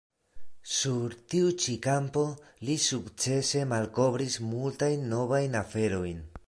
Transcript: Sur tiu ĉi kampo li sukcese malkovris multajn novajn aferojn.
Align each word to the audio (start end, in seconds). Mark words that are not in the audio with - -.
Sur 0.75 1.11
tiu 1.33 1.51
ĉi 1.65 1.75
kampo 1.87 2.23
li 2.69 2.79
sukcese 2.87 3.65
malkovris 3.75 4.43
multajn 4.55 5.09
novajn 5.15 5.61
aferojn. 5.67 6.31